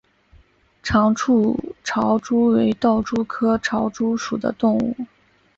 [0.81, 4.95] 长触潮蛛为盗蛛科潮蛛属的动物。